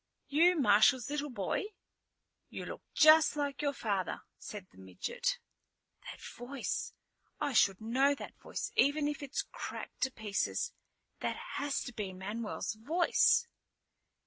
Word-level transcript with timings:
"You 0.29 0.59
Marshal's 0.59 1.11
little 1.11 1.29
boy? 1.29 1.61
You 2.49 2.65
look 2.65 2.81
just 2.95 3.35
like 3.35 3.61
your 3.61 3.71
father," 3.71 4.21
said 4.39 4.65
the 4.71 4.79
midget. 4.79 5.37
"That 6.05 6.19
voice, 6.19 6.93
I 7.39 7.53
should 7.53 7.79
know 7.79 8.15
that 8.15 8.33
voice 8.39 8.71
even 8.75 9.07
if 9.07 9.21
it's 9.21 9.43
cracked 9.51 10.01
to 10.01 10.11
pieces. 10.11 10.73
That 11.19 11.35
has 11.35 11.83
to 11.83 11.93
be 11.93 12.13
Manuel's 12.13 12.73
voice." 12.73 13.47